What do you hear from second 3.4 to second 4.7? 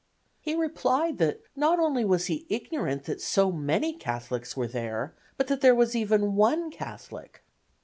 many Catholics were